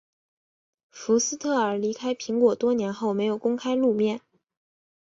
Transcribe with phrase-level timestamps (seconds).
[0.89, 4.19] 福斯特尔离开苹果多年后没有公开露面。